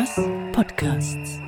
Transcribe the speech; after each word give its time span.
Was 0.00 0.16
Podcasts. 0.52 1.38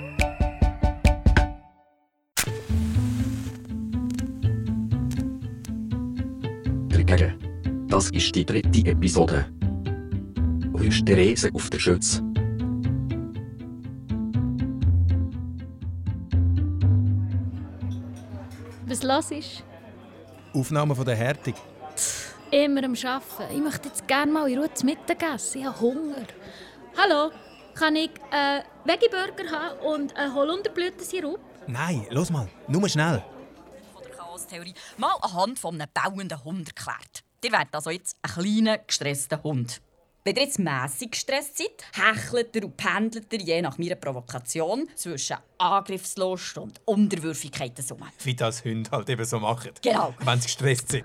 Dagegen, 6.90 7.86
das 7.88 8.10
ist 8.10 8.34
die 8.34 8.44
dritte 8.44 8.90
Episode. 8.90 9.46
Wo 10.70 10.80
ist 10.80 11.06
Therese 11.06 11.48
auf 11.54 11.70
der 11.70 11.78
Schütze? 11.78 12.22
Was 18.86 19.02
los 19.02 19.30
ist? 19.30 19.64
Aufnahme 20.52 20.94
von 20.94 21.06
der 21.06 21.16
Härtung. 21.16 21.54
Immer 22.50 22.84
am 22.84 22.94
Arbeiten. 23.02 23.56
Ich 23.56 23.62
möchte 23.62 23.88
jetzt 23.88 24.06
gerne 24.06 24.30
mal 24.30 24.46
in 24.50 24.58
Ruhe 24.58 24.74
zu 24.74 24.84
Mittag 24.84 25.22
essen. 25.22 25.60
Ich 25.62 25.66
habe 25.66 25.80
Hunger. 25.80 26.26
Hallo, 26.98 27.30
kann 27.74 27.96
ich 27.96 28.10
einen 28.30 28.64
Veggie-Burger 28.84 29.50
haben 29.50 29.78
und 29.80 30.16
einen 30.16 30.34
Holunderblütensirup? 30.34 31.40
Nein, 31.66 32.06
los 32.10 32.30
mal, 32.30 32.48
nur 32.68 32.88
schnell. 32.88 33.22
von 33.92 34.02
der 34.02 34.12
Chaostheorie 34.12 34.74
mal 34.96 35.14
anhand 35.20 35.58
von 35.58 35.80
einem 35.80 35.88
bauenden 35.92 36.44
Hund 36.44 36.68
erklärt. 36.68 37.24
Ihr 37.44 37.52
werdet 37.52 37.74
also 37.74 37.90
jetzt 37.90 38.16
ein 38.22 38.30
kleiner, 38.30 38.78
gestresster 38.78 39.42
Hund. 39.42 39.80
Wenn 40.24 40.36
ihr 40.36 40.42
jetzt 40.42 40.60
mässig 40.60 41.10
gestresst 41.12 41.58
seid, 41.58 41.84
hechelt 41.94 42.54
ihr 42.54 42.64
und 42.64 42.76
pendelt 42.76 43.32
ihr 43.32 43.40
je 43.40 43.62
nach 43.62 43.76
meiner 43.78 43.96
Provokation 43.96 44.88
zwischen 44.94 45.36
Angriffslust 45.58 46.58
und 46.58 46.80
Unterwürfigkeit 46.84 47.76
zusammen. 47.76 48.08
Wie 48.22 48.34
das 48.34 48.64
Hunde 48.64 48.88
halt 48.92 49.08
eben 49.08 49.24
so 49.24 49.40
machen. 49.40 49.72
Genau. 49.82 50.14
Wenn 50.20 50.40
sie 50.40 50.46
gestresst 50.46 50.90
sind. 50.90 51.04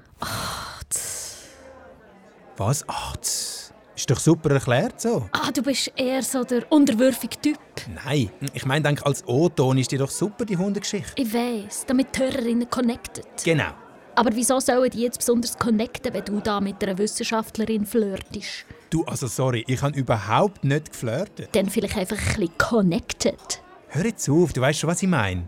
Was? 2.58 2.84
Ach, 2.88 3.16
tss. 3.18 3.74
Ist 3.98 4.10
doch 4.10 4.20
super 4.20 4.52
erklärt 4.52 5.02
so. 5.02 5.28
Ah, 5.32 5.52
du 5.52 5.62
bist 5.62 5.92
eher 5.96 6.22
so 6.22 6.44
der 6.44 6.72
unterwürfige 6.72 7.42
Typ. 7.42 7.60
Nein, 8.06 8.30
ich 8.54 8.66
meine, 8.66 8.96
als 9.04 9.28
O-Ton 9.28 9.78
ist 9.78 9.92
die 9.92 9.98
doch 9.98 10.10
super, 10.10 10.46
die 10.46 10.56
Hundegeschichte. 10.56 11.14
Ich 11.16 11.34
weiss, 11.34 11.84
damit 11.86 12.16
die 12.16 12.22
Hörerinnen 12.22 12.70
connected. 12.70 13.26
Genau. 13.44 13.72
Aber 14.16 14.30
wieso 14.34 14.60
sollen 14.60 14.90
die 14.90 15.02
jetzt 15.02 15.20
besonders 15.20 15.58
connecten, 15.58 16.14
wenn 16.14 16.26
du 16.26 16.40
da 16.40 16.60
mit 16.60 16.84
einer 16.84 16.98
Wissenschaftlerin 16.98 17.86
flirtest? 17.86 18.66
Du, 18.90 19.04
also 19.04 19.28
sorry, 19.28 19.64
ich 19.68 19.82
habe 19.82 19.98
überhaupt 19.98 20.64
nicht 20.64 20.92
geflirtet. 20.92 21.50
Dann 21.52 21.70
vielleicht 21.70 21.98
einfach 21.98 22.18
ein 22.18 22.26
bisschen 22.26 22.58
connected. 22.58 23.62
Hör 23.90 24.06
jetzt 24.06 24.30
auf, 24.30 24.54
du 24.54 24.62
weißt 24.62 24.80
schon, 24.80 24.90
was 24.90 25.04
ich 25.04 25.10
meine. 25.10 25.48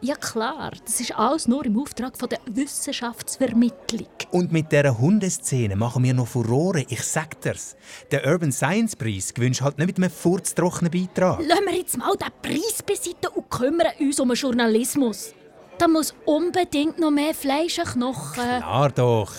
Ja 0.00 0.14
klar, 0.14 0.72
das 0.84 1.00
ist 1.00 1.12
alles 1.16 1.48
nur 1.48 1.66
im 1.66 1.80
Auftrag 1.80 2.16
von 2.16 2.28
der 2.28 2.38
Wissenschaftsvermittlung. 2.46 4.06
Und 4.30 4.52
mit 4.52 4.70
dieser 4.70 4.96
Hundeszene 4.96 5.74
machen 5.74 6.04
wir 6.04 6.14
noch 6.14 6.28
Furore, 6.28 6.84
ich 6.88 7.02
sag 7.02 7.40
dir's. 7.40 7.74
Der 8.12 8.24
Urban 8.24 8.52
Science 8.52 8.94
Preis 8.94 9.34
gewünscht 9.34 9.60
halt 9.60 9.76
nicht 9.78 9.88
mit 9.88 9.96
einem 9.96 10.10
furztrockenen 10.10 10.92
Beitrag. 10.92 11.40
Lassen 11.44 11.64
wir 11.66 11.76
jetzt 11.76 11.98
mal 11.98 12.14
den 12.14 12.28
Preis 12.40 12.80
beiseite 12.86 13.30
und 13.30 13.50
kümmern 13.50 13.88
uns 13.98 14.20
um 14.20 14.28
den 14.28 14.36
Journalismus. 14.36 15.34
Da 15.78 15.88
muss 15.88 16.14
unbedingt 16.24 17.00
noch 17.00 17.10
mehr 17.10 17.34
Fleisch 17.34 17.80
und 17.80 17.86
Knochen. 17.86 18.34
Klar 18.34 18.90
doch. 18.90 19.32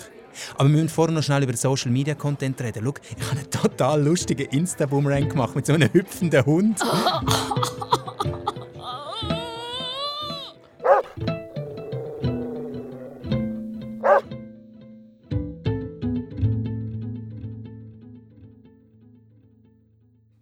Aber 0.55 0.67
wir 0.67 0.75
müssen 0.75 0.89
vorher 0.89 1.15
noch 1.15 1.23
schnell 1.23 1.43
über 1.43 1.55
Social 1.55 1.91
Media 1.91 2.15
Content 2.15 2.59
reden. 2.61 2.83
Schau, 2.83 2.93
ich 3.17 3.25
habe 3.25 3.39
einen 3.39 3.49
total 3.49 4.03
lustigen 4.03 4.47
Insta-Boomerang 4.49 5.29
gemacht 5.29 5.55
mit 5.55 5.65
so 5.65 5.73
einem 5.73 5.91
hüpfenden 5.91 6.45
Hund. 6.45 6.79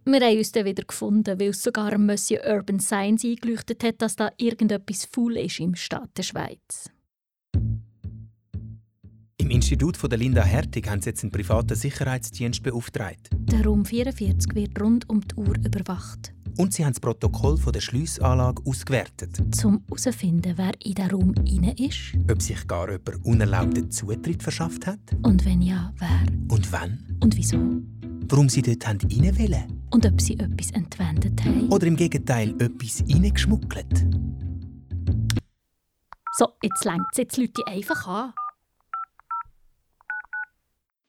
Wir 0.10 0.22
haben 0.22 0.38
uns 0.38 0.54
dann 0.54 0.64
wieder 0.66 0.84
gefunden, 0.86 1.38
weil 1.38 1.50
es 1.50 1.62
sogar 1.62 1.98
Monsieur 1.98 2.40
Urban 2.48 2.80
Science 2.80 3.26
eingeleuchtet 3.26 3.84
hat, 3.84 4.02
dass 4.02 4.16
da 4.16 4.32
irgendetwas 4.38 5.04
faul 5.04 5.36
ist 5.36 5.60
im 5.60 5.76
Staat 5.76 6.10
der 6.18 6.24
Schweiz. 6.24 6.90
Im 9.40 9.50
Institut 9.50 9.98
von 9.98 10.10
der 10.10 10.18
Linda 10.18 10.44
Hertig 10.44 10.90
haben 10.90 11.02
sie 11.02 11.10
jetzt 11.10 11.24
einen 11.24 11.32
privaten 11.32 11.76
Sicherheitsdienst 11.76 12.64
beauftragt. 12.64 13.30
Der 13.34 13.66
Raum 13.66 13.84
44 13.84 14.56
wird 14.56 14.80
rund 14.82 15.10
um 15.10 15.20
die 15.28 15.36
Uhr 15.36 15.56
überwacht, 15.58 16.34
Und 16.58 16.74
sie 16.74 16.86
haben 16.86 16.94
das 16.94 17.02
Protokoll 17.02 17.58
von 17.58 17.74
der 17.74 17.82
Schliessanlage 17.82 18.62
ausgewertet. 18.66 19.40
um 19.66 19.84
herauszufinden, 19.88 20.54
wer 20.56 20.72
in 20.86 20.94
den 20.96 21.10
Raum 21.12 21.36
rein 21.38 21.76
ist 21.78 22.14
Ob 22.32 22.42
sich 22.42 22.66
gar 22.66 22.90
jemand 22.90 23.26
unerlaubten 23.26 23.92
Zutritt 23.92 24.42
verschafft 24.42 24.88
hat. 24.88 25.00
und 25.24 25.44
wenn 25.46 25.62
ja, 25.62 25.94
wer 26.00 26.22
Und 26.50 26.72
wann. 26.72 27.18
und 27.22 27.36
wieso. 27.36 27.58
Warum 28.30 28.48
sie 28.50 28.62
dort 28.62 28.86
rein 28.88 29.02
wollen. 29.02 29.77
Und 29.90 30.06
ob 30.06 30.20
sie 30.20 30.38
etwas 30.38 30.72
entwendet 30.72 31.44
haben. 31.44 31.70
Oder 31.70 31.88
im 31.88 31.96
Gegenteil 31.96 32.50
etwas 32.60 33.04
reingeschmuggelt. 33.10 34.06
So, 36.38 36.50
jetzt 36.62 36.86
längt 36.86 37.06
es, 37.14 37.18
jetzt 37.18 37.38
Leute 37.38 37.66
einfach 37.68 38.08
an. 38.08 38.34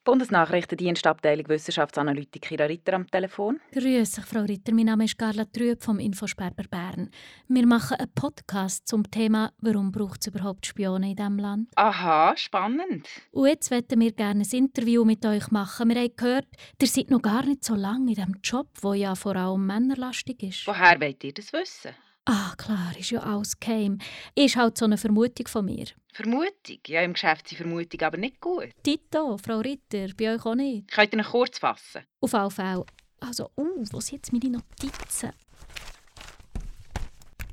Bundesnachrichtendienstabteilung 0.09 1.51
Wissenschaftsanalytik 1.51 2.51
Ira 2.51 2.65
Ritter 2.65 2.95
am 2.95 3.07
Telefon. 3.11 3.61
Grüß 3.73 4.13
dich, 4.13 4.25
Frau 4.25 4.41
Ritter. 4.41 4.73
Mein 4.73 4.87
Name 4.87 5.05
ist 5.05 5.19
Carla 5.19 5.45
Trüb 5.45 5.83
vom 5.83 5.99
Infosperber 5.99 6.63
Bern. 6.63 7.11
Wir 7.47 7.67
machen 7.67 7.99
einen 7.99 8.11
Podcast 8.15 8.89
zum 8.89 9.11
Thema 9.11 9.53
«Warum 9.61 9.93
braucht 9.93 10.23
es 10.23 10.29
überhaupt 10.29 10.65
Spione 10.65 11.11
in 11.11 11.17
diesem 11.17 11.39
Land?» 11.39 11.69
Aha, 11.77 12.35
spannend. 12.39 13.07
Und 13.33 13.49
jetzt 13.49 13.71
möchten 13.71 14.01
wir 14.01 14.13
gerne 14.13 14.45
ein 14.45 14.51
Interview 14.51 15.05
mit 15.05 15.27
euch 15.27 15.51
machen. 15.51 15.91
Wir 15.91 15.97
haben 16.01 16.17
gehört, 16.17 16.49
ihr 16.81 16.89
seid 16.89 17.11
noch 17.11 17.21
gar 17.21 17.45
nicht 17.45 17.63
so 17.63 17.75
lange 17.75 18.13
in 18.13 18.15
diesem 18.15 18.37
Job, 18.43 18.69
der 18.83 18.95
ja 18.95 19.15
vor 19.15 19.37
allem 19.37 19.67
männerlastig 19.67 20.43
ist. 20.43 20.67
Woher 20.67 20.99
wollt 21.03 21.23
ihr 21.23 21.35
das 21.35 21.53
wissen? 21.53 21.91
Ah, 22.31 22.53
klar, 22.59 22.95
ist 22.99 23.11
ja 23.11 23.21
alles 23.21 23.59
geheim. 23.59 23.97
Ist 24.35 24.55
halt 24.57 24.77
so 24.77 24.85
eine 24.85 24.99
Vermutung 24.99 25.49
von 25.49 25.65
mir. 25.65 25.87
Vermutung? 26.13 26.79
Ja, 26.87 27.01
im 27.01 27.15
Geschäft 27.15 27.49
sind 27.49 27.57
Vermutungen 27.57 28.05
aber 28.05 28.19
nicht 28.19 28.39
gut. 28.39 28.69
Tito, 28.83 29.39
Frau 29.39 29.61
Ritter, 29.61 30.09
bei 30.15 30.35
euch 30.35 30.45
auch 30.45 30.55
nicht. 30.55 30.91
Könnt 30.91 31.15
ihr 31.15 31.21
ihn 31.21 31.25
kurz 31.25 31.59
fassen? 31.59 32.03
Auf 32.21 32.35
alle 32.35 32.51
Fälle. 32.51 32.85
Also, 33.21 33.51
uh, 33.57 33.83
wo 33.93 34.01
sind 34.01 34.19
jetzt 34.19 34.33
meine 34.35 34.59
Notizen? 34.59 35.33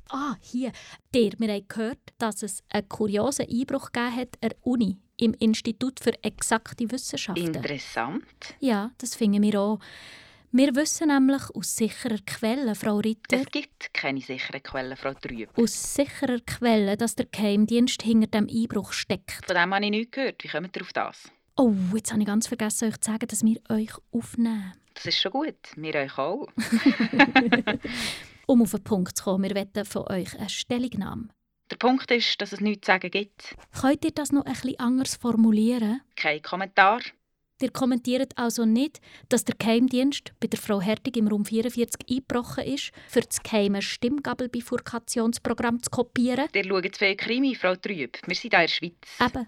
Ah, 0.09 0.35
hier. 0.41 0.73
Der, 1.13 1.31
wir 1.37 1.53
haben 1.53 1.67
gehört, 1.69 2.13
dass 2.17 2.43
es 2.43 2.61
einen 2.67 2.89
kuriosen 2.89 3.47
Einbruch 3.49 3.93
gegeben 3.93 4.15
hat 4.17 4.37
an 4.41 4.49
der 4.49 4.57
Uni, 4.67 4.97
im 5.15 5.35
Institut 5.35 6.01
für 6.01 6.21
exakte 6.21 6.91
Wissenschaften. 6.91 7.55
Interessant. 7.55 8.25
ja, 8.59 8.91
das 8.97 9.15
finden 9.15 9.41
wir 9.41 9.57
auch. 9.57 9.79
Wir 10.57 10.73
wissen 10.73 11.09
nämlich 11.09 11.41
aus 11.53 11.75
sicherer 11.75 12.15
Quelle, 12.25 12.75
Frau 12.75 12.99
Ritter, 12.99 13.41
Es 13.41 13.47
gibt 13.47 13.93
keine 13.93 14.21
sicheren 14.21 14.63
Quellen, 14.63 14.95
Frau 14.95 15.13
Trüb. 15.13 15.49
aus 15.57 15.95
sicherer 15.95 16.39
Quelle, 16.47 16.95
dass 16.95 17.15
der 17.15 17.25
Geheimdienst 17.25 18.01
hinter 18.01 18.27
dem 18.27 18.47
Einbruch 18.47 18.93
steckt. 18.93 19.45
Von 19.45 19.53
dem 19.53 19.73
habe 19.73 19.83
ich 19.83 19.91
nichts 19.91 20.11
gehört. 20.11 20.41
Wie 20.41 20.47
kommt 20.47 20.73
ihr 20.77 20.81
auf 20.81 20.93
das? 20.93 21.29
Oh, 21.57 21.73
jetzt 21.93 22.13
habe 22.13 22.21
ich 22.21 22.27
ganz 22.27 22.47
vergessen, 22.47 22.87
euch 22.87 22.97
zu 23.01 23.11
sagen, 23.11 23.27
dass 23.27 23.43
wir 23.43 23.59
euch 23.69 23.91
aufnehmen. 24.13 24.71
Das 24.93 25.05
ist 25.07 25.19
schon 25.19 25.33
gut. 25.33 25.57
Wir 25.75 25.95
euch 25.95 26.17
auch. 26.17 26.47
Um 28.47 28.61
auf 28.61 28.71
den 28.71 28.83
Punkt 28.85 29.17
zu 29.17 29.25
kommen, 29.25 29.43
wir 29.43 29.55
wollen 29.55 29.85
von 29.85 30.07
euch 30.07 30.39
eine 30.39 30.47
Stellungnahme. 30.47 31.27
Der 31.69 31.75
Punkt 31.75 32.09
ist, 32.11 32.39
dass 32.39 32.53
es 32.53 32.61
nichts 32.61 32.85
zu 32.85 32.93
sagen 32.93 33.11
gibt. 33.11 33.57
Könnt 33.81 34.05
ihr 34.05 34.11
das 34.11 34.31
noch 34.31 34.45
bisschen 34.45 34.79
anders 34.79 35.15
formulieren? 35.17 35.99
Kein 36.15 36.41
Kommentar. 36.41 37.01
Ihr 37.61 37.71
kommentiert 37.71 38.37
also 38.37 38.65
nicht, 38.65 38.99
dass 39.29 39.45
der 39.45 39.55
Geheimdienst 39.57 40.33
bei 40.41 40.47
der 40.47 40.59
Frau 40.59 40.81
Hertig 40.81 41.15
im 41.15 41.29
Raum 41.29 41.45
44 41.45 42.01
eingebrochen 42.09 42.65
ist, 42.65 42.91
für 43.07 43.21
das 43.21 43.41
geheime 43.41 43.81
Stimmgabelbifurkationsprogramm 43.81 45.81
zu 45.81 45.89
kopieren. 45.89 46.49
Ihr 46.53 46.65
schaut 46.65 46.97
viel 46.97 47.15
Krimi, 47.15 47.55
Frau 47.55 47.75
Trüb. 47.75 48.17
Wir 48.25 48.35
sind 48.35 48.51
hier 48.51 48.59
in 48.59 48.61
der 48.61 48.67
Schweiz. 48.67 48.93
Eben. 49.21 49.47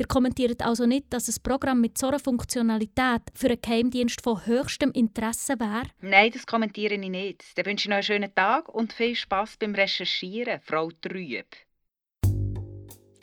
Ihr 0.00 0.06
kommentiert 0.08 0.60
also 0.62 0.86
nicht, 0.86 1.06
dass 1.10 1.28
ein 1.28 1.40
Programm 1.44 1.80
mit 1.80 1.96
so 1.96 2.08
einer 2.08 2.18
Funktionalität 2.18 3.22
für 3.32 3.46
einen 3.46 3.60
Geheimdienst 3.62 4.20
von 4.20 4.44
höchstem 4.44 4.90
Interesse 4.90 5.54
wäre. 5.60 5.84
Nein, 6.00 6.32
das 6.32 6.46
kommentiere 6.46 6.94
ich 6.94 7.08
nicht. 7.08 7.56
Dann 7.56 7.66
wünsche 7.66 7.84
ich 7.84 7.88
noch 7.88 7.98
einen 7.98 8.02
schönen 8.02 8.34
Tag 8.34 8.68
und 8.68 8.92
viel 8.92 9.14
Spass 9.14 9.56
beim 9.56 9.76
Recherchieren, 9.76 10.58
Frau 10.64 10.90
Trüb. 11.00 11.46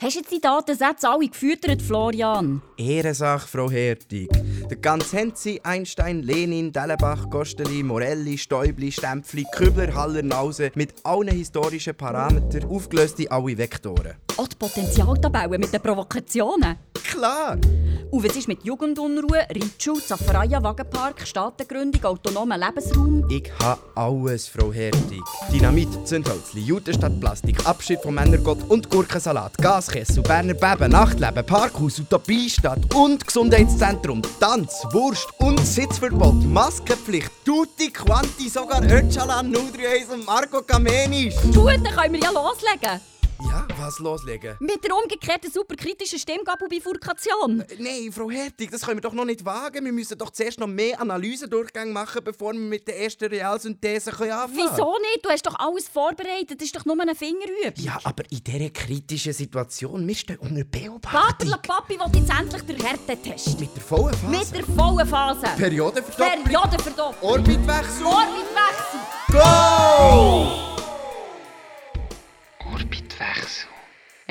Hast 0.02 0.16
jetzt 0.16 0.32
die 0.32 0.40
Datensätze 0.40 1.08
alle 1.08 1.28
gefüttert, 1.28 1.80
Florian? 1.80 2.60
Ehrensache, 2.76 3.46
Frau 3.46 3.70
Hertig. 3.70 4.28
Der 4.68 4.76
ganze 4.78 5.16
Henzi, 5.16 5.60
Einstein, 5.62 6.24
Lenin, 6.24 6.72
Dellenbach, 6.72 7.30
Gosteli, 7.30 7.84
Morelli, 7.84 8.36
Stäubli, 8.36 8.90
Stempfli, 8.90 9.46
Kübler, 9.52 9.94
Haller, 9.94 10.24
Nause 10.24 10.72
mit 10.74 10.92
allen 11.04 11.28
historischen 11.28 11.94
Parametern 11.94 12.68
aufgelöst 12.68 13.20
in 13.20 13.30
alle 13.30 13.56
Vektoren. 13.56 14.14
Auch 14.36 14.48
die 14.48 14.56
Potentialtabellen 14.56 15.60
mit 15.60 15.72
den 15.72 15.80
Provokationen. 15.80 16.78
Klar! 16.94 17.58
Und 18.12 18.22
was 18.24 18.36
ist 18.36 18.46
mit 18.46 18.62
Jugendunruhe, 18.62 19.46
Ritschul, 19.54 19.98
Zaffaraya, 20.02 20.62
Wagenpark, 20.62 21.26
Staatengründung, 21.26 22.04
autonomer 22.04 22.58
Lebensraum? 22.58 23.24
Ich 23.30 23.50
habe 23.58 23.80
alles, 23.94 24.48
Frau 24.48 24.70
Hertig. 24.70 25.22
Dynamit, 25.50 25.88
Zündhölzli, 26.06 26.60
Judenstadt 26.60 27.18
Plastik, 27.18 27.66
Abschied 27.66 28.02
vom 28.02 28.16
Männergott 28.16 28.58
und 28.68 28.90
Gurkensalat, 28.90 29.56
Gaskessel, 29.56 30.22
Berner 30.22 30.52
Beben, 30.52 30.92
Nachtleben, 30.92 31.46
Parkhaus, 31.46 32.00
Utopiestadt 32.00 32.94
und 32.94 33.26
Gesundheitszentrum, 33.26 34.20
Tanz, 34.38 34.84
Wurst 34.92 35.30
und 35.38 35.58
Sitzverbot, 35.60 36.44
Maskenpflicht, 36.44 37.30
Tutti 37.46 37.90
Quanti, 37.90 38.50
sogar 38.50 38.82
Öcalan, 38.82 39.54
031 39.54 40.10
und 40.12 40.26
Marco 40.26 40.60
Kamenisch. 40.60 41.36
Gut, 41.54 41.80
dann 41.82 41.84
können 41.84 42.12
wir 42.12 42.20
ja 42.20 42.30
loslegen. 42.30 43.00
Ja, 43.48 43.66
was 43.78 43.98
loslegen? 43.98 44.56
Mit 44.60 44.84
der 44.84 44.94
umgekehrten 44.96 45.50
superkritischen 45.50 46.18
Stimmgabelbifurkation. 46.18 47.64
Nein, 47.78 48.10
Frau 48.12 48.30
Hertig, 48.30 48.70
das 48.70 48.82
können 48.82 48.98
wir 48.98 49.02
doch 49.02 49.12
noch 49.12 49.24
nicht 49.24 49.44
wagen. 49.44 49.84
Wir 49.84 49.92
müssen 49.92 50.16
doch 50.18 50.30
zuerst 50.30 50.60
noch 50.60 50.66
mehr 50.66 51.00
Analysendurchgänge 51.00 51.92
machen, 51.92 52.22
bevor 52.24 52.52
wir 52.52 52.60
mit 52.60 52.86
der 52.86 53.00
ersten 53.00 53.24
Realsynthese 53.26 54.12
können 54.12 54.32
anfangen 54.32 54.70
Wieso 54.72 54.96
nicht? 54.98 55.24
Du 55.24 55.30
hast 55.30 55.46
doch 55.46 55.58
alles 55.58 55.88
vorbereitet. 55.88 56.60
Das 56.60 56.66
ist 56.66 56.76
doch 56.76 56.84
nur 56.84 57.00
eine 57.00 57.14
Fingerübung. 57.14 57.72
Ja, 57.76 57.98
aber 58.04 58.24
in 58.30 58.42
dieser 58.44 58.70
kritischen 58.70 59.32
Situation, 59.32 60.06
wir 60.06 60.14
stehen 60.14 60.38
unter 60.38 60.64
Beobachtung. 60.64 61.20
Vaterla 61.20 61.56
Papi 61.56 61.98
will 61.98 62.20
jetzt 62.20 62.30
endlich 62.38 62.62
den 62.62 62.76
Härtetest. 62.76 63.58
Mit 63.60 63.74
der 63.74 63.82
vollen 63.82 64.14
Phase. 64.14 64.26
Mit 64.38 64.54
der 64.54 64.64
vollen 64.76 65.06
Phase. 65.08 65.46
Periodenverdopplung. 65.56 66.44
Periodenverdopplung. 66.44 67.30
Orbitwechsel. 67.30 68.06
Orbitwechsel. 68.06 69.00
Go! 69.32 70.71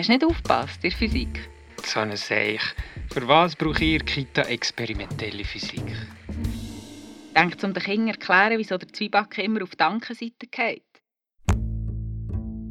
Hast 0.02 0.10
du 0.10 0.14
nicht 0.14 0.26
aufgepasst 0.26 0.84
in 0.84 0.90
der 0.90 0.98
Physik? 0.98 1.50
So 1.86 2.00
eine 2.00 2.18
Seich. 2.18 2.62
Für 3.14 3.28
was 3.28 3.56
brauche 3.56 3.84
ich 3.84 3.92
in 3.92 3.98
der 4.00 4.06
Kita 4.08 4.42
experimentelle 4.42 5.44
Physik? 5.44 5.96
Denkt 7.38 7.64
um 7.64 7.72
den 7.72 7.84
Kindern 7.84 8.08
erklären, 8.08 8.58
wieso 8.58 8.80
der 8.80 8.92
Zwieback 8.92 9.38
immer 9.38 9.62
auf 9.62 9.70
die 9.70 9.78
Dankenseite 9.78 10.48
geht. 10.50 10.82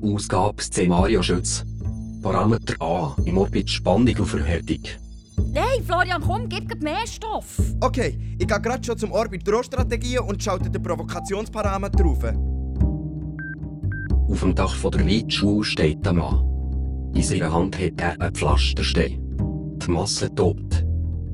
Ausgabe 0.02 0.60
Szenario 0.60 1.22
Schütz. 1.22 1.64
Parameter 2.20 2.74
A. 2.82 3.14
Im 3.24 3.38
Orbit 3.38 3.70
Spannung 3.70 4.08
und 4.08 4.26
Verhärtung. 4.26 4.82
Hey, 5.54 5.80
Florian, 5.86 6.20
komm, 6.20 6.48
gib 6.48 6.68
gib 6.68 6.82
mehr 6.82 7.06
Stoff. 7.06 7.60
Okay, 7.80 8.18
ich 8.40 8.48
gehe 8.48 8.60
gerade 8.60 8.84
schon 8.84 8.98
zum 8.98 9.12
Orbit 9.12 9.46
Drohstrategien 9.46 10.24
und 10.24 10.42
schalte 10.42 10.68
den 10.68 10.82
Provokationsparameter 10.82 12.04
auf. 12.04 12.24
Auf 14.28 14.40
dem 14.40 14.52
Dach 14.52 14.74
von 14.74 14.90
der 14.90 15.06
Reitschule 15.06 15.62
steht 15.62 16.04
ein 16.08 16.16
Mann. 16.16 16.49
In 17.14 17.22
seiner 17.22 17.52
Hand 17.52 17.78
hat 17.78 18.00
er 18.00 18.20
einen 18.20 18.34
Pflasterstein. 18.34 19.18
Die 19.82 19.90
Masse 19.90 20.32
tobt. 20.34 20.84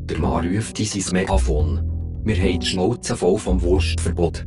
Der 0.06 0.18
Mann 0.18 0.46
ruft 0.48 0.78
in 0.80 0.86
sein 0.86 1.12
Megafon. 1.12 1.82
Wir 2.24 2.36
haben 2.36 2.60
die 2.60 2.66
Schnauze 2.66 3.16
voll 3.16 3.38
vom 3.38 3.60
Wurstverbot. 3.60 4.46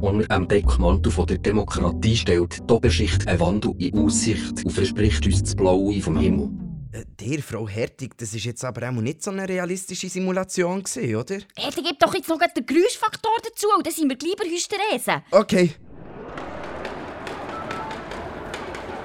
Unter 0.00 0.26
dem 0.26 0.48
Deckmantel 0.48 1.12
von 1.12 1.26
der 1.26 1.38
Demokratie 1.38 2.16
stellt 2.16 2.58
die 2.68 2.72
Oberschicht 2.72 3.28
einen 3.28 3.38
Wandel 3.38 3.74
in 3.78 3.96
Aussicht 3.96 4.64
und 4.64 4.72
verspricht 4.72 5.24
uns 5.26 5.42
das 5.42 5.54
Blaue 5.54 6.00
vom 6.00 6.18
Himmel. 6.18 6.50
Äh, 6.92 7.04
der, 7.20 7.42
Frau 7.42 7.68
Hertig, 7.68 8.18
das 8.18 8.34
ist 8.34 8.44
jetzt 8.44 8.64
aber 8.64 8.88
auch 8.88 8.92
nicht 8.92 9.22
so 9.22 9.30
eine 9.30 9.48
realistische 9.48 10.08
Simulation, 10.08 10.82
gewesen, 10.82 11.14
oder? 11.16 11.38
Hey, 11.56 11.70
dann 11.74 11.84
gib 11.84 11.98
doch 12.00 12.14
jetzt 12.14 12.28
noch 12.28 12.38
den 12.38 12.66
Geräuschfaktor 12.66 13.32
dazu. 13.44 13.68
und 13.76 13.86
Dann 13.86 13.94
sind 13.94 14.08
wir 14.08 14.16
gleich 14.16 14.36
bei 14.36 14.44
Hysterese. 14.44 15.22
Okay. 15.30 15.70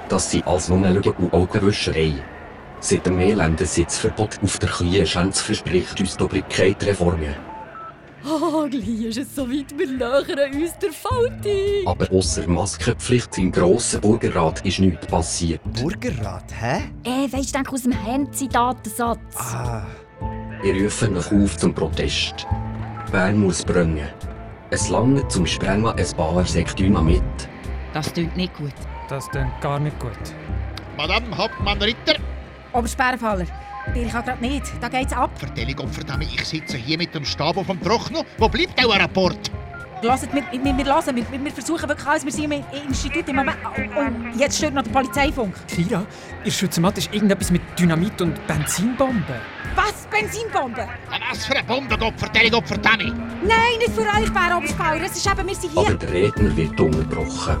Das 0.08 0.30
sind 0.30 0.46
als 0.46 0.68
nur 0.68 0.88
Lügen 0.88 1.12
und 1.12 1.32
Augenwischerei. 1.32 2.14
Seit 2.80 3.06
dem 3.06 3.18
elenden 3.18 3.66
Sitzverbot 3.66 4.38
auf 4.42 4.58
der 4.58 4.68
Kleinschanze 4.68 5.44
verspricht 5.44 6.00
uns 6.00 6.16
die 6.16 6.24
Obrigkeit 6.24 6.82
Reformen. 6.84 7.34
Oh, 8.24 8.66
gleich 8.68 9.04
ist 9.04 9.18
es 9.18 9.34
so 9.34 9.48
weit, 9.48 9.76
wir 9.76 9.86
nähern 9.86 10.62
uns 10.62 10.78
der 10.78 10.92
Falti. 10.92 11.84
Aber 11.86 12.10
ausser 12.10 12.46
Maskenpflicht 12.48 13.38
im 13.38 13.52
grossen 13.52 14.00
Burgerrat 14.00 14.64
ist 14.64 14.80
nichts 14.80 15.06
passiert. 15.06 15.60
Burgerrat, 15.80 16.44
hä? 16.60 16.82
Äh, 17.04 17.32
weisst 17.32 17.54
du, 17.54 17.58
denk 17.58 17.72
aus 17.72 17.82
dem 17.82 17.92
Henzi-Datensatz. 17.92 19.36
Ah. 19.36 19.86
Ich 20.62 20.82
rufe 20.82 21.10
euch 21.12 21.32
auf 21.32 21.56
zum 21.56 21.74
Protest. 21.74 22.46
Bern 23.12 23.38
muss 23.38 23.64
brennen. 23.64 24.08
Es 24.70 24.88
lange 24.88 25.26
zum 25.28 25.46
Sprengen 25.46 25.86
ein 25.86 26.16
paar 26.16 26.44
Sektümer 26.44 27.02
mit. 27.02 27.22
Das 27.94 28.12
klingt 28.12 28.36
nicht 28.36 28.54
gut. 28.56 28.74
Das 29.08 29.28
klingt 29.30 29.60
gar 29.60 29.78
nicht 29.78 29.98
gut. 29.98 30.12
Madame 30.96 31.36
Hauptmann 31.36 31.80
Ritter, 31.80 32.16
Obersperrenfaller. 32.72 33.46
Ich 33.94 34.12
kann 34.12 34.24
gerade 34.24 34.40
nicht. 34.46 34.64
Da 34.80 34.88
geht's 34.88 35.12
ab. 35.14 35.30
Verteidigung 35.38 35.88
verdammt, 35.88 36.24
ich 36.24 36.44
sitze 36.44 36.76
hier 36.76 36.98
mit 36.98 37.14
dem 37.14 37.24
Stab 37.24 37.56
auf 37.56 37.66
dem 37.66 37.80
Trockner. 37.82 38.22
Wo 38.36 38.48
bleibt 38.48 38.84
euer 38.84 39.00
Rapport? 39.00 39.50
Hört, 40.02 40.32
wir, 40.32 40.42
wir, 40.52 40.76
wir, 40.76 40.84
hören, 40.84 41.16
wir, 41.16 41.44
wir 41.44 41.50
versuchen 41.50 41.88
wirklich 41.88 42.06
alles. 42.06 42.24
Wir 42.24 42.32
sind 42.32 42.52
im 42.52 42.64
Institut 42.86 43.26
im 43.28 43.36
Moment. 43.36 43.56
Und 43.96 44.38
jetzt 44.38 44.58
stört 44.58 44.74
noch 44.74 44.82
der 44.82 44.90
Polizeifunk. 44.92 45.54
Kira, 45.66 46.04
ihr 46.44 46.52
Schützenmatt 46.52 46.98
ist 46.98 47.12
irgendetwas 47.12 47.50
mit 47.50 47.62
Dynamit 47.78 48.20
und 48.20 48.46
Benzinbomben. 48.46 49.24
Was? 49.74 50.06
Benzinbombe? 50.10 50.86
Was 51.30 51.46
für 51.46 51.56
eine 51.56 51.64
Bombe, 51.64 51.96
Gott 51.98 52.14
Verteidigung 52.16 52.64
verdammt! 52.64 53.02
Nein, 53.42 53.78
nicht 53.78 53.90
für 53.90 54.02
euch, 54.02 54.32
Bär 54.32 54.56
Obersperrer. 54.56 55.00
Es 55.04 55.16
ist 55.16 55.26
eben, 55.26 55.48
wir 55.48 55.54
sind 55.54 55.76
Aber 55.76 55.86
hier. 55.88 55.96
der 55.96 56.12
Redner 56.12 56.56
wird 56.56 56.80
unterbrochen. 56.80 57.56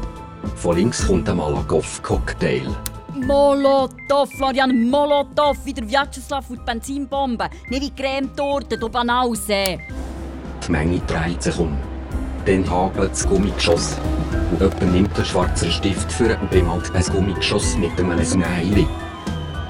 Von 0.56 0.76
links 0.76 1.06
kommt 1.06 1.28
ein 1.28 1.36
Malakoff-Cocktail. 1.36 2.68
Molotov, 3.14 4.30
Florian, 4.36 4.88
Molotov, 4.88 5.58
wie 5.64 5.72
der 5.72 5.88
Vyacheslav 5.88 6.48
und 6.50 6.60
die 6.60 6.64
Benzinbombe. 6.64 7.48
Nicht 7.68 7.82
wie 7.82 7.90
Cremetorte, 7.90 8.78
du 8.78 8.88
Banause. 8.88 9.78
Die 10.66 10.70
Menge 10.70 11.00
dreht 11.00 11.42
sich 11.42 11.58
um. 11.58 11.76
Dann 12.46 12.68
hagelt 12.70 13.12
das 13.12 13.28
Gummigeschoss. 13.28 13.96
Und 14.50 14.60
jemand 14.60 14.92
nimmt 14.92 15.16
einen 15.16 15.24
schwarzen 15.24 15.70
Stift 15.70 16.10
für 16.12 16.38
und 16.38 16.50
bemalt 16.50 16.94
ein 16.94 17.04
Gummigeschoss 17.04 17.76
mit 17.76 17.98
einem 17.98 18.24
Smiley. 18.24 18.86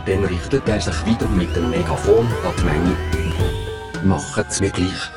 Dann 0.07 0.25
richtet 0.25 0.69
er 0.69 0.81
sich 0.81 1.07
wieder 1.07 1.27
mit 1.29 1.55
dem 1.57 1.71
Megafon 1.71 2.27
an 2.27 2.55
die 2.59 2.65
Menge. 2.65 2.97
Machen's 4.05 4.61
mir 4.61 4.71
gleich. 4.71 5.11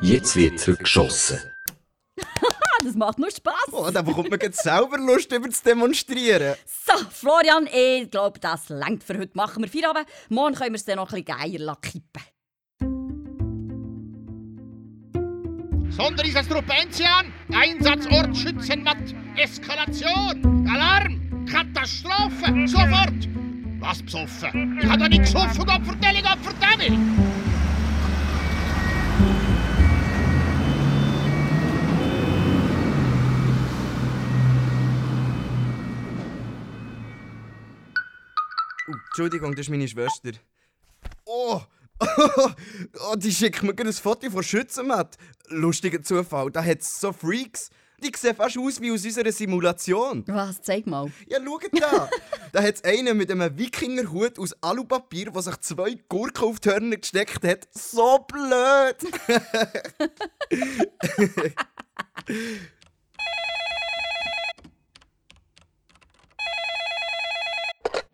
Jetzt 0.00 0.36
wird 0.36 0.58
zurückgeschossen. 0.58 1.51
Das 2.84 2.94
macht 2.94 3.18
nur 3.18 3.30
Spass. 3.30 3.54
Oh, 3.70 3.90
da 3.92 4.02
bekommt 4.02 4.30
man 4.30 4.40
jetzt 4.40 4.62
selber 4.62 4.98
Lust, 4.98 5.32
über 5.32 5.48
zu 5.50 5.62
demonstrieren. 5.62 6.54
So, 6.66 6.94
Florian, 7.10 7.68
ich 7.72 8.10
glaube, 8.10 8.40
das 8.40 8.68
längt 8.68 9.04
für 9.04 9.18
heute. 9.18 9.30
Machen 9.34 9.62
wir 9.62 9.70
Feierabend. 9.70 10.06
Morgen 10.28 10.54
können 10.54 10.72
wir 10.72 10.76
es 10.76 10.84
dann 10.84 10.96
noch 10.96 11.12
ein 11.12 11.24
bisschen 11.24 11.60
geier 11.60 11.76
kippen. 11.80 12.22
Sondereinsatztruppe 15.90 16.72
Enzian, 16.72 17.32
Einsatzort 17.52 18.34
Schützenmatt, 18.34 19.14
Eskalation, 19.36 20.66
Alarm, 20.72 21.44
Katastrophe, 21.44 22.66
sofort! 22.66 23.28
Was 23.78 24.02
besoffen? 24.02 24.78
Ich 24.80 24.88
habe 24.88 25.02
doch 25.02 25.08
nicht 25.08 25.22
gesoffen, 25.22 25.66
Gott 25.66 25.84
Verteidigung 25.84 26.38
verdammt! 26.42 27.41
Entschuldigung, 39.12 39.50
das 39.50 39.66
ist 39.66 39.68
meine 39.68 39.86
Schwester. 39.86 40.30
Oh! 41.26 41.60
oh, 42.00 43.14
die 43.14 43.30
schickt 43.30 43.62
mir 43.62 43.74
gerade 43.74 43.90
ein 43.90 43.92
Foto 43.92 44.30
von 44.30 44.42
Schützenmatt. 44.42 45.18
Lustiger 45.48 46.02
Zufall, 46.02 46.50
da 46.50 46.64
hat 46.64 46.80
es 46.80 46.98
so 46.98 47.12
Freaks. 47.12 47.68
Die 48.02 48.10
sehen 48.16 48.34
fast 48.34 48.56
aus 48.56 48.80
wie 48.80 48.90
aus 48.90 49.04
unserer 49.04 49.30
Simulation. 49.30 50.24
Was? 50.28 50.62
Zeig 50.62 50.86
mal. 50.86 51.12
Ja, 51.28 51.40
schaut 51.44 51.68
da! 51.78 52.08
da 52.52 52.62
hat 52.62 52.76
es 52.76 52.84
einen 52.84 53.18
mit 53.18 53.30
einem 53.30 53.58
Wikingerhut 53.58 54.38
aus 54.38 54.54
Alupapier, 54.62 55.30
der 55.30 55.42
sich 55.42 55.58
zwei 55.58 55.98
Gurken 56.08 56.44
auf 56.44 56.58
die 56.58 56.70
Hörner 56.70 56.96
gesteckt 56.96 57.44
hat. 57.44 57.68
So 57.74 58.18
blöd! 58.26 58.96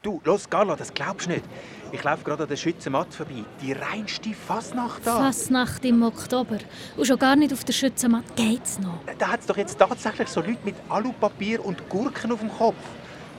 Du, 0.09 0.23
los, 0.25 0.49
Carla, 0.49 0.75
das 0.75 0.95
glaubst 0.95 1.27
du 1.27 1.33
nicht. 1.33 1.45
Ich 1.93 2.03
laufe 2.03 2.25
gerade 2.25 2.45
an 2.45 2.49
der 2.49 2.57
Schützenmatt 2.57 3.12
vorbei. 3.12 3.45
Die 3.61 3.73
reinste 3.73 4.33
Fasnacht 4.33 5.07
da. 5.07 5.19
Fasnacht 5.19 5.85
im 5.85 6.03
Oktober. 6.03 6.57
Und 6.97 7.07
schon 7.07 7.19
gar 7.19 7.37
nicht 7.37 7.53
auf 7.53 7.62
der 7.62 7.75
Schützenmatte 7.75 8.33
geht's 8.35 8.79
noch. 8.79 9.00
Da 9.19 9.29
hat 9.29 9.41
es 9.41 9.47
doch 9.47 9.59
jetzt 9.59 9.79
tatsächlich 9.79 10.29
so 10.29 10.41
Leute 10.41 10.61
mit 10.65 10.77
Alupapier 10.88 11.62
und 11.62 11.87
Gurken 11.91 12.33
auf 12.33 12.41
dem 12.41 12.50
Kopf. 12.50 12.77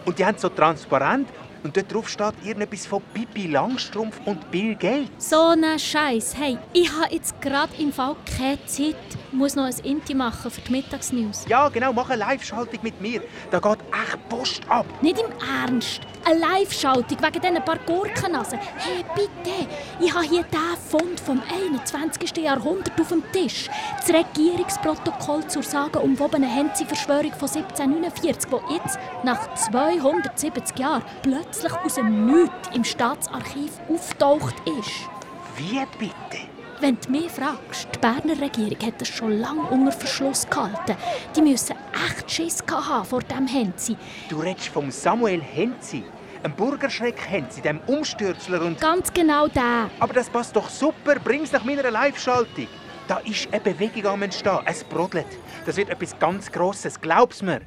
Und 0.05 0.19
die 0.19 0.23
haben 0.23 0.37
so 0.37 0.47
transparent 0.47 1.27
und 1.63 1.75
dort 1.75 1.93
drauf 1.93 2.07
steht 2.07 2.33
irgendetwas 2.43 2.85
von 2.85 3.01
Pippi 3.13 3.47
Langstrumpf 3.47 4.19
und 4.25 4.49
Bill 4.51 4.75
Gates. 4.75 5.29
So 5.29 5.47
ein 5.47 5.77
Scheiß. 5.77 6.35
Hey, 6.37 6.57
ich 6.71 6.91
habe 6.91 7.13
jetzt 7.13 7.41
gerade 7.41 7.73
im 7.79 7.91
Fall 7.91 8.15
keine 8.37 8.63
Zeit. 8.65 8.95
Ich 9.31 9.33
muss 9.33 9.55
noch 9.55 9.65
ein 9.65 9.75
Inti 9.83 10.13
machen 10.13 10.49
für 10.51 10.61
die 10.61 10.71
Mittagsnews. 10.71 11.45
Ja, 11.47 11.67
genau, 11.69 11.91
mach 11.93 12.09
eine 12.09 12.19
Live-Schaltung 12.19 12.79
mit 12.81 13.01
mir. 13.01 13.21
Da 13.51 13.59
geht 13.59 13.79
echt 13.91 14.29
Post 14.29 14.61
ab. 14.69 14.85
Nicht 15.01 15.19
im 15.19 15.31
Ernst. 15.65 16.01
Eine 16.29 16.39
Live-Schaltung 16.39 17.17
wegen 17.21 17.41
diesen 17.41 17.65
paar 17.65 17.79
Gurkennasen. 17.79 18.59
Hey, 18.77 19.03
bitte, 19.15 19.67
ich 19.99 20.13
habe 20.13 20.25
hier 20.25 20.43
den 20.43 20.77
Fund 20.89 21.19
vom 21.19 21.41
21. 21.51 22.37
Jahrhundert 22.37 22.99
auf 22.99 23.09
dem 23.09 23.23
Tisch. 23.31 23.69
Das 23.97 24.13
Regierungsprotokoll 24.13 25.47
zur 25.47 25.63
sagenumwobenen 25.63 26.49
Henzi-Verschwörung 26.49 27.33
von 27.33 27.49
1749, 27.49 28.51
wo 28.51 28.61
jetzt, 28.71 28.99
nach 29.23 29.53
270 29.55 30.77
Jahren, 30.77 31.03
plötzlich 31.23 31.73
aus 31.73 31.95
dem 31.95 32.27
Nichts 32.27 32.69
im 32.73 32.83
Staatsarchiv 32.83 33.71
auftaucht 33.89 34.55
ist. 34.79 35.09
Wie 35.57 35.83
bitte? 35.97 36.49
Wenn 36.79 36.97
du 37.03 37.11
mich 37.11 37.29
fragst, 37.29 37.89
die 37.93 37.99
Berner 37.99 38.39
Regierung 38.39 38.77
hat 38.87 39.01
das 39.01 39.09
schon 39.09 39.39
lange 39.39 39.63
unter 39.63 39.91
Verschluss 39.91 40.49
gehalten. 40.49 40.95
Die 41.35 41.41
müssen 41.41 41.75
echt 42.07 42.31
Schiss 42.31 42.63
haben 42.71 43.05
vor 43.05 43.21
dem 43.21 43.47
Henzi. 43.47 43.97
Du 44.29 44.39
redest 44.39 44.67
vom 44.67 44.89
Samuel 44.89 45.41
Henzi, 45.41 46.03
einem 46.43 46.53
Burgerschreck 46.55 47.19
Henzi, 47.27 47.61
dem 47.61 47.79
Umstürzler 47.87 48.61
und... 48.61 48.79
Ganz 48.79 49.11
genau 49.13 49.47
der. 49.47 49.89
Aber 49.99 50.13
das 50.13 50.29
passt 50.29 50.55
doch 50.55 50.69
super, 50.69 51.15
bring's 51.23 51.51
nach 51.51 51.63
meiner 51.63 51.89
Live-Schaltung. 51.89 52.67
Da 53.07 53.17
ist 53.19 53.47
eine 53.51 53.61
Bewegung 53.61 54.05
am 54.05 54.21
Entstehen, 54.21 54.59
es 54.65 54.83
brodelt. 54.83 55.25
Das 55.65 55.77
wird 55.77 55.89
etwas 55.89 56.17
ganz 56.19 56.51
Grosses, 56.51 56.99
glaub's 56.99 57.41
mir. 57.41 57.61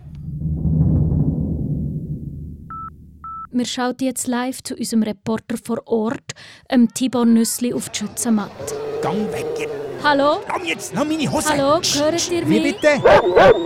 Wir 3.55 3.67
schauen 3.67 3.97
jetzt 4.01 4.29
live 4.29 4.63
zu 4.63 4.75
unserem 4.75 5.03
Reporter 5.03 5.57
vor 5.63 5.83
Ort, 5.87 6.33
ähm 6.71 6.89
Tibor 6.95 7.27
Nüssli, 7.27 7.75
auf 7.75 7.91
die 7.91 7.99
Schützenmatte. 7.99 8.75
Gang 9.03 9.31
weg! 9.33 9.47
jetzt. 9.59 9.73
Hallo? 10.03 10.41
Komm 10.51 10.65
jetzt, 10.65 10.95
nimm 10.95 11.09
meine 11.09 11.31
Hose! 11.31 11.51
Hallo, 11.51 11.81
hört 11.83 12.31
ihr 12.31 12.49
Wie 12.49 12.61
mich? 12.61 12.75
bitte? 12.81 13.01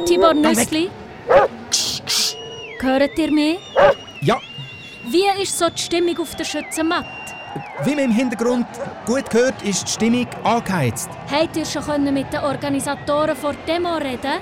Tibor. 0.06 0.34
Nüssli? 0.34 0.90
Hört 2.80 3.18
ihr 3.18 3.30
mich? 3.30 3.58
Ja, 4.22 4.40
Wie 5.08 5.42
ist 5.42 5.56
so 5.56 5.68
die 5.70 5.80
Stimmung 5.80 6.18
auf 6.18 6.34
der 6.34 6.44
Schützenmatte? 6.44 7.06
wie 7.84 7.94
man 7.94 8.04
im 8.04 8.10
Hintergrund 8.10 8.66
gut 9.06 9.32
hört, 9.32 9.62
ist 9.62 9.86
die 9.86 9.92
Stimmung 9.92 10.26
angeheizt. 10.44 11.08
Habt 11.30 11.56
ihr 11.56 11.64
schon 11.64 12.12
mit 12.12 12.32
den 12.32 12.40
Organisatoren 12.40 13.36
vor 13.36 13.54
der 13.66 13.76
Demo 13.76 13.94
reden? 13.96 14.40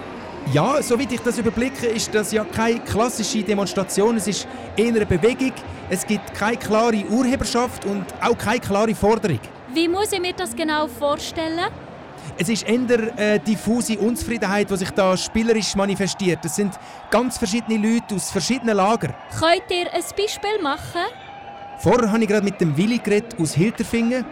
Ja, 0.52 0.82
soweit 0.82 1.12
ich 1.12 1.20
das 1.20 1.38
überblicke, 1.38 1.86
ist 1.86 2.14
das 2.14 2.32
ja 2.32 2.44
keine 2.44 2.80
klassische 2.80 3.42
Demonstration. 3.42 4.16
Es 4.16 4.26
ist 4.26 4.46
eher 4.76 4.88
eine 4.88 5.06
Bewegung. 5.06 5.52
Es 5.88 6.06
gibt 6.06 6.34
keine 6.34 6.56
klare 6.56 7.04
Urheberschaft 7.08 7.84
und 7.84 8.04
auch 8.20 8.36
keine 8.36 8.60
klare 8.60 8.94
Forderung. 8.94 9.40
Wie 9.72 9.88
muss 9.88 10.12
ich 10.12 10.20
mir 10.20 10.34
das 10.34 10.54
genau 10.54 10.86
vorstellen? 10.86 11.70
Es 12.36 12.48
ist 12.48 12.68
eher 12.68 13.12
eine 13.16 13.38
diffuse 13.40 13.98
Unzufriedenheit, 13.98 14.70
die 14.70 14.76
sich 14.76 14.90
da 14.90 15.16
spielerisch 15.16 15.74
manifestiert. 15.76 16.44
Es 16.44 16.56
sind 16.56 16.78
ganz 17.10 17.38
verschiedene 17.38 17.76
Leute 17.76 18.14
aus 18.14 18.30
verschiedenen 18.30 18.76
Lagern. 18.76 19.14
Könnt 19.38 19.70
ihr 19.70 19.92
ein 19.92 20.02
Beispiel 20.16 20.62
machen? 20.62 21.02
Vorher 21.78 22.10
habe 22.10 22.22
ich 22.22 22.28
gerade 22.28 22.44
mit 22.44 22.60
dem 22.60 22.76
Willi 22.76 22.98
geredet 22.98 23.36
aus 23.40 23.54
Hilterfingen. 23.54 24.24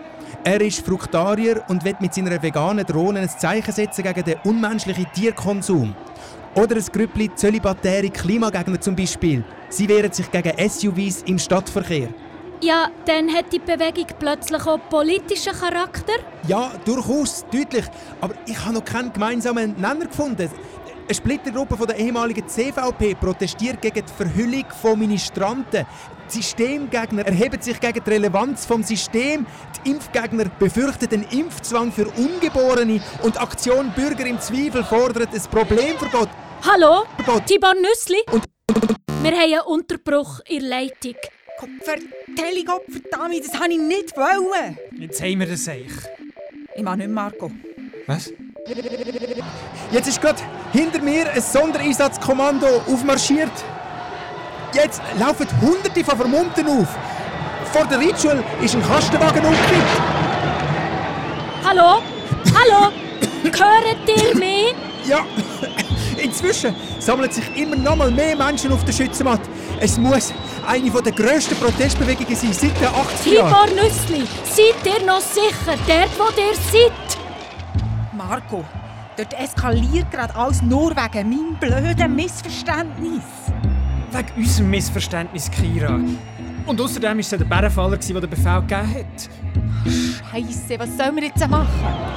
Er 0.45 0.61
ist 0.61 0.85
Fruktarier 0.85 1.63
und 1.69 1.85
will 1.85 1.97
mit 2.01 2.15
seiner 2.15 2.43
veganen 2.43 2.85
Drohne 2.85 3.21
ein 3.21 3.29
Zeichen 3.29 3.73
setzen 3.73 4.03
gegen 4.03 4.25
den 4.25 4.39
unmenschlichen 4.45 5.07
Tierkonsum. 5.13 5.95
Oder 6.55 6.77
ein 6.77 6.85
Grüppli 6.85 7.35
zölibatäre 7.35 8.11
Klimagegner 8.11 8.81
zum 8.81 8.95
Beispiel. 8.97 9.45
Sie 9.69 9.89
wehren 9.89 10.13
sich 10.13 10.31
gegen 10.31 10.69
SUVs 10.69 11.23
im 11.23 11.39
Stadtverkehr. 11.39 12.09
Ja, 12.63 12.93
dann 13.07 13.29
hat 13.35 13.53
die 13.53 13.59
Bewegung 13.59 14.07
plötzlich 14.21 14.65
auch 14.69 14.79
politischen 14.89 15.53
Charakter. 15.53 16.13
Ja, 16.47 16.71
durchaus, 16.85 17.45
deutlich. 17.51 17.85
Aber 18.21 18.35
ich 18.47 18.57
habe 18.57 18.75
noch 18.75 18.85
keinen 18.85 19.13
gemeinsamen 19.13 19.75
Nenner 19.81 20.07
gefunden. 20.07 20.49
Eine 21.09 21.15
Splittergruppe 21.15 21.77
von 21.77 21.89
der 21.89 21.97
ehemaligen 21.97 22.47
CVP 22.47 23.17
protestiert 23.17 23.83
gegen 23.83 24.07
die 24.07 24.13
Verhüllung 24.13 24.65
von 24.81 24.97
Ministranten. 24.97 25.85
Die 26.29 26.37
Systemgegner 26.37 27.27
erheben 27.27 27.61
sich 27.61 27.81
gegen 27.81 28.05
die 28.05 28.11
Relevanz 28.11 28.65
vom 28.65 28.85
System. 28.85 29.45
Die 29.85 29.91
Impfgegner 29.91 30.45
befürchten 30.61 31.09
den 31.09 31.25
Impfzwang 31.33 31.91
für 31.91 32.07
Ungeborene. 32.11 33.03
Und 33.25 33.41
Aktion 33.41 33.91
Bürger 33.91 34.25
im 34.25 34.39
Zweifel 34.41 34.85
fordert 34.85 35.35
ein 35.35 35.43
Problemverbot. 35.51 36.29
Hallo? 36.65 37.07
Verbot. 37.17 37.45
Tibor 37.45 37.75
Nüssli? 37.75 38.23
Und, 38.31 38.45
Wir 39.25 39.33
haben 39.33 39.53
einen 39.53 39.61
Unterbruch 39.67 40.39
in 40.47 40.61
der 40.61 40.69
Leitung. 40.69 41.17
Vertellung, 41.83 42.65
Gott 42.67 42.83
verdammt, 42.91 43.45
das 43.45 43.61
habe 43.61 43.73
ich 43.73 43.79
nicht 43.79 44.17
wollen. 44.17 44.77
Jetzt 44.99 45.23
haben 45.23 45.39
wir 45.41 45.47
das 45.47 45.69
eigentlich. 45.69 45.93
Ich 46.75 46.83
mache 46.83 46.97
nicht 46.99 47.07
mehr, 47.09 47.23
Marco. 47.23 47.51
Was? 48.07 48.33
Jetzt 49.91 50.09
ist 50.09 50.21
gerade 50.21 50.41
hinter 50.73 51.01
mir 51.03 51.31
ein 51.31 51.41
Sondereinsatzkommando 51.41 52.67
aufmarschiert. 52.87 53.53
Jetzt 54.73 55.03
laufen 55.19 55.47
Hunderte 55.61 56.05
von 56.05 56.17
Vermummten 56.17 56.67
auf. 56.67 56.89
Vor 57.73 57.87
der 57.87 57.99
Reitschule 57.99 58.43
ist 58.63 58.75
ein 58.75 58.83
Kastenwagen 58.83 59.45
umgekippt. 59.45 60.01
Hallo? 61.65 62.03
Hallo? 62.55 62.93
Hört 63.45 64.09
ihr 64.09 64.37
mich? 64.37 64.75
Ja, 65.07 65.25
inzwischen 66.23 66.75
sammeln 66.99 67.31
sich 67.31 67.45
immer 67.57 67.77
noch 67.77 67.97
mal 67.97 68.11
mehr 68.11 68.37
Menschen 68.37 68.73
auf 68.73 68.85
der 68.85 68.93
Schützenmatte. 68.93 69.49
Es 69.85 69.99
muss 69.99 70.33
eine 70.65 70.89
der 70.89 71.11
grössten 71.11 71.57
Protestbewegungen 71.57 72.37
sein 72.37 72.53
seit 72.53 72.81
den 72.81 72.87
80er 72.87 73.35
Jahren. 73.35 73.67
Tibor 73.67 73.83
Nüssli, 73.83 74.29
seid 74.45 74.87
ihr 74.87 75.05
noch 75.05 75.21
sicher, 75.21 75.77
dort 75.89 76.11
wo 76.17 76.41
ihr 76.41 76.55
seid? 76.71 77.19
Marco, 78.17 78.65
dort 79.17 79.35
eskaliert 79.35 80.09
gerade 80.13 80.37
alles 80.37 80.63
nur 80.63 80.91
wegen 80.95 81.29
meinem 81.31 81.57
blöden 81.59 82.15
Missverständnis. 82.15 83.25
Wegen 84.13 84.29
unserem 84.37 84.71
Missverständnis, 84.71 85.51
Kira. 85.51 85.99
Und 86.65 86.81
außerdem 86.81 87.15
war 87.15 87.19
es 87.19 87.31
ja 87.33 87.39
der 87.39 87.45
Bärenfaller, 87.45 87.97
der 87.97 88.21
den 88.21 88.31
Befehl 88.31 88.61
gegeben 88.61 88.95
hat. 88.95 89.29
Scheisse, 90.31 90.79
was 90.79 90.97
sollen 90.97 91.17
wir 91.17 91.25
jetzt 91.25 91.49
machen? 91.49 91.67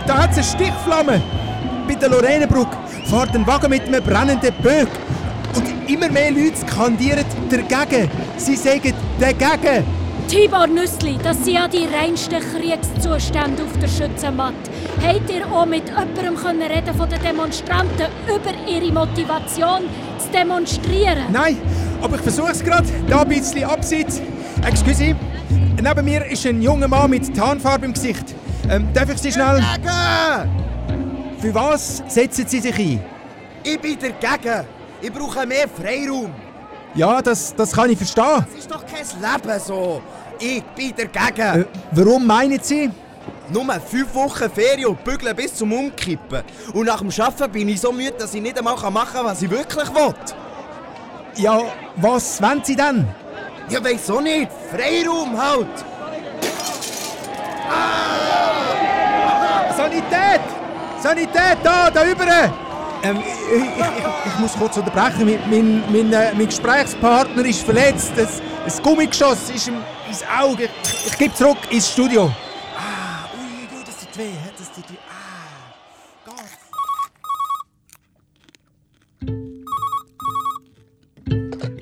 Da 0.05 0.22
hat 0.22 0.38
es 0.38 0.38
eine 0.38 0.45
Stichflamme. 0.45 1.19
Bei 1.88 1.95
der 1.95 2.10
Lorenenbrücke 2.10 2.77
fährt 3.05 3.34
ein 3.34 3.48
Wagen 3.48 3.72
mit 3.72 3.88
einem 3.88 4.03
brennenden 4.03 4.53
Böck. 4.62 4.89
Immer 5.88 6.10
mehr 6.10 6.32
Leute 6.32 6.58
skandieren 6.58 7.25
dagegen. 7.50 8.10
Sie 8.38 8.56
sagen 8.56 8.94
dagegen. 9.20 9.84
Tibor 10.27 10.65
Nüssli, 10.65 11.20
das 11.22 11.44
sind 11.44 11.54
ja 11.54 11.68
die 11.68 11.86
reinsten 11.86 12.39
Kriegszustände 12.39 13.62
auf 13.63 13.77
der 13.80 13.88
Schützenmatte. 13.88 14.56
Habt 15.06 15.30
ihr 15.30 15.46
auch 15.51 15.68
mit 15.68 15.88
jemandem 15.88 16.36
können 16.36 16.63
reden 16.63 16.96
von 16.98 17.08
den 17.08 17.22
Demonstranten 17.22 18.08
über 18.25 18.51
ihre 18.68 18.92
Motivation 18.92 19.84
zu 20.18 20.30
demonstrieren? 20.34 21.25
Nein, 21.32 21.58
aber 22.01 22.15
ich 22.15 22.22
versuche 22.22 22.51
es 22.51 22.63
gerade. 22.63 22.88
Da 23.08 23.22
ein 23.22 23.30
bisschen 23.30 23.65
abseits. 23.65 24.20
Excuse. 24.68 25.15
Neben 25.80 26.06
mir 26.06 26.25
ist 26.25 26.46
ein 26.48 26.60
junger 26.62 26.88
Mann 26.88 27.12
mit 27.12 27.36
Tarnfarbe 27.36 27.86
im 27.86 27.94
Gesicht. 27.94 28.34
Ähm, 28.68 28.88
darf 28.94 29.12
ich 29.12 29.20
Sie 29.20 29.32
schnell... 29.32 29.63
Für 31.39 31.54
was 31.54 32.01
setzen 32.08 32.48
Sie 32.48 32.60
sich 32.60 32.80
ein? 32.80 33.04
Ich 33.63 33.80
bin 33.80 33.98
dagegen. 34.00 34.65
Ich 35.05 35.13
brauche 35.13 35.45
mehr 35.45 35.67
Freiraum. 35.67 36.33
Ja, 36.95 37.21
das, 37.21 37.53
das 37.53 37.71
kann 37.71 37.91
ich 37.91 37.97
verstehen. 37.97 38.43
Das 38.50 38.59
ist 38.59 38.71
doch 38.71 38.83
kein 38.83 39.05
Leben 39.21 39.59
so. 39.59 40.01
Ich 40.39 40.63
bin 40.75 40.93
dagegen. 40.97 41.62
Äh, 41.62 41.65
warum 41.91 42.25
meinen 42.25 42.59
Sie? 42.59 42.89
Nur 43.50 43.71
fünf 43.81 44.15
Wochen 44.15 44.50
Ferien 44.50 44.88
und 44.88 45.03
bügeln 45.03 45.35
bis 45.35 45.53
zum 45.53 45.74
Umkippen. 45.74 46.41
Und 46.74 46.88
nach 46.88 47.01
dem 47.01 47.12
Arbeiten 47.21 47.51
bin 47.51 47.69
ich 47.69 47.81
so 47.81 47.91
müde, 47.91 48.13
dass 48.17 48.33
ich 48.33 48.41
nicht 48.41 48.57
einmal 48.57 48.74
machen 48.89 49.13
kann, 49.13 49.25
was 49.25 49.43
ich 49.43 49.50
wirklich 49.51 49.93
will. 49.93 50.13
Ja, 51.35 51.62
was 51.97 52.41
wollen 52.41 52.63
Sie 52.63 52.75
denn? 52.75 53.07
Ja, 53.69 53.83
weiss 53.83 54.09
auch 54.09 54.21
nicht. 54.21 54.50
Freiraum 54.71 55.39
halt. 55.39 55.67
Sanität! 59.77 60.41
Sanität, 61.00 61.57
da, 61.62 61.91
da 61.91 62.05
über! 62.05 62.64
Ähm, 63.05 63.19
ich, 63.19 63.25
ich, 63.55 64.33
ich, 64.33 64.39
muss 64.39 64.53
kurz 64.53 64.77
unterbrechen. 64.77 65.25
Mein, 65.25 65.39
mein, 65.47 65.83
mein, 65.91 66.12
äh, 66.12 66.33
mein 66.33 66.47
Gesprächspartner 66.47 67.45
ist 67.45 67.62
verletzt. 67.62 68.13
Das, 68.15 68.41
das 68.63 68.81
Gummigeschoss 68.81 69.51
ist 69.51 69.67
ihm 69.67 69.77
ins 70.07 70.24
Auge. 70.24 70.69
Ich, 70.83 71.07
ich 71.07 71.17
gebe 71.17 71.35
zurück 71.35 71.57
ins 71.69 71.91
Studio. 71.91 72.31
Ah, 72.75 73.29
ui, 73.38 73.77
ui, 73.77 73.83
das 73.85 74.00
tut 74.00 74.17
weh. 74.17 74.31
Das 74.57 74.71
tut 74.71 74.89
weh. 74.89 74.97
Ah, 75.07 75.75
Gott. 76.25 76.35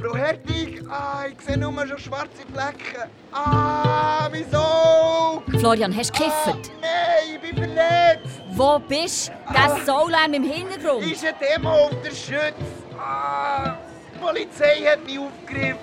Frau 0.01 0.15
Hertig, 0.17 0.83
ah, 0.89 1.23
ich 1.31 1.39
sehe 1.45 1.57
nur 1.57 1.87
schon 1.87 1.97
schwarze 1.99 2.43
Flecken. 2.51 3.09
Ah, 3.31 4.27
mein 4.29 4.53
Auge. 4.53 5.57
Florian, 5.57 5.95
hast 5.95 6.09
du 6.09 6.17
gekifft? 6.17 6.71
Nein, 6.81 7.35
ich 7.35 7.39
bin 7.39 7.55
verletzt. 7.55 8.42
Wo 8.55 8.77
bist 8.77 9.29
du? 9.29 9.53
Der 9.53 9.83
Soulärm 9.83 10.33
im 10.33 10.43
Hintergrund. 10.43 11.11
Ist 11.11 11.25
eine 11.25 11.33
Demo 11.39 11.69
auf 11.69 12.01
der 12.03 12.11
Schütz. 12.11 12.53
Ah, 12.99 13.77
die 14.13 14.19
Polizei 14.19 14.75
hat 14.85 15.03
mich 15.03 15.17
aufgegriffen. 15.17 15.79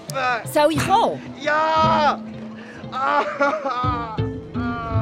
Soll 0.52 0.72
ich 0.72 0.86
kommen? 0.86 1.20
Ja! 1.42 2.22
Ah, 2.92 3.24
ah, 3.40 4.16
ah. 4.54 5.00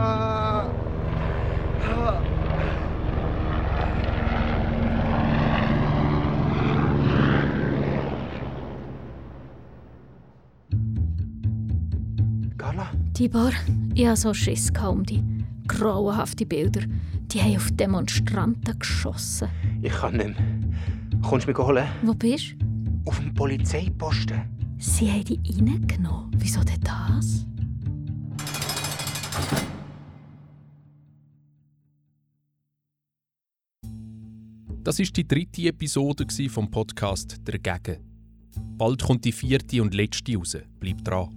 Tibor, 13.15 13.51
ich 13.97 14.07
hatte 14.07 14.21
so 14.21 14.33
Schiss 14.33 14.71
um 14.89 15.05
die 15.05 15.25
grauenhaften 15.67 16.47
Bilder. 16.47 16.83
Die 17.31 17.43
haben 17.43 17.57
auf 17.57 17.71
Demonstranten 17.73 18.79
geschossen. 18.79 19.49
Ich 19.83 19.93
kann 19.93 20.17
nicht 20.17 20.29
mehr. 20.29 21.21
Kommst 21.21 21.47
du 21.47 21.51
mich 21.51 21.59
holen? 21.59 21.87
Wo 22.03 22.15
bist 22.15 22.57
du? 22.59 22.67
Auf 23.05 23.19
dem 23.19 23.35
Polizeiposten. 23.35 24.41
Sie 24.79 25.11
haben 25.11 25.25
die 25.25 25.39
reingenommen. 25.53 26.31
Wieso 26.39 26.63
denn 26.63 26.81
das? 26.81 27.45
Das 34.83 34.99
ist 34.99 35.15
die 35.15 35.29
dritte 35.29 35.69
Episode 35.69 36.27
vom 36.49 36.71
Podcast 36.71 37.37
«Der 37.47 37.59
Gegen». 37.59 37.99
Bald 38.79 39.03
kommt 39.03 39.27
die 39.27 39.33
vierte 39.33 39.83
und 39.83 39.93
letzte 39.93 40.35
raus. 40.35 40.57
Bleibt 40.81 41.07
dran. 41.07 41.29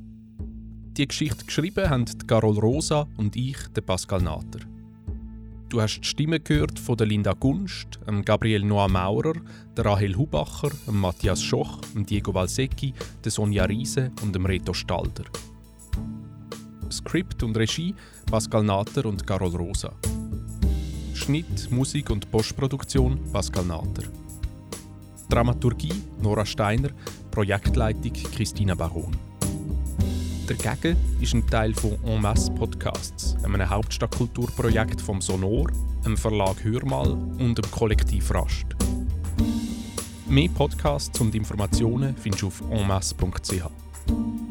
Die 0.96 1.06
Geschichte 1.06 1.44
geschrieben 1.44 1.90
haben 1.90 2.06
Carol 2.28 2.58
Rosa 2.60 3.08
und 3.18 3.36
ich, 3.36 3.58
der 3.76 3.82
Pascal 3.82 4.22
Nater. 4.22 4.71
Du 5.72 5.82
hast 5.82 6.02
die 6.02 6.06
Stimme 6.06 6.42
gehört 6.42 6.78
von 6.78 6.98
der 6.98 7.08
Linda 7.08 7.32
Gunst, 7.32 7.98
Gabriel 8.26 8.62
Noah 8.62 8.90
Maurer, 8.90 9.36
der 9.78 9.86
Rahel 9.86 10.18
Hubacher, 10.18 10.70
Matthias 10.88 11.42
Schoch, 11.42 11.80
Diego 11.96 12.34
Valsecchi, 12.34 12.94
der 13.24 13.32
Sonja 13.32 13.64
Riese 13.64 14.12
und 14.22 14.36
dem 14.36 14.46
Reto 14.46 14.74
Stalder. 14.74 15.24
Skript 16.92 17.42
und 17.44 17.56
Regie 17.56 17.96
Pascal 18.30 18.64
Nater 18.64 19.06
und 19.06 19.26
Carol 19.26 19.56
Rosa. 19.56 19.94
Schnitt, 21.14 21.72
Musik 21.72 22.10
und 22.10 22.30
Postproduktion 22.30 23.18
Pascal 23.32 23.64
Nater. 23.64 24.04
Dramaturgie 25.30 26.04
Nora 26.22 26.46
Steiner, 26.46 26.90
Projektleitung 27.32 28.12
Christina 28.12 28.76
Baron. 28.76 29.31
Dagegen 30.58 30.98
ist 31.22 31.34
ein 31.34 31.48
Teil 31.48 31.74
von 31.74 31.98
En 32.04 32.22
Masse 32.22 32.52
Podcasts, 32.52 33.38
einem 33.42 33.70
Hauptstadtkulturprojekt 33.70 35.00
vom 35.00 35.22
Sonor, 35.22 35.72
dem 36.04 36.18
Verlag 36.18 36.62
Hörmal 36.62 37.12
und 37.12 37.58
dem 37.58 37.72
Kollektiv 37.72 38.34
Rast. 38.34 38.66
Mehr 40.28 40.50
Podcasts 40.50 41.22
und 41.22 41.34
Informationen 41.36 42.18
findest 42.18 42.42
du 42.42 42.48
auf 42.48 42.62
enmasse.ch. 42.70 44.51